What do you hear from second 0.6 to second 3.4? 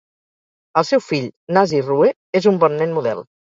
El seu fill, Nahzi Rue, és un bon nen model.